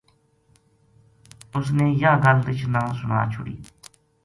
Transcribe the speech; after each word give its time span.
اُس 1.55 1.67
نے 1.77 1.87
یاہ 2.01 2.21
گل 2.23 2.37
رچھ 2.47 2.65
نا 2.73 2.81
سُنا 2.99 3.19
چھُڑی 3.31 3.55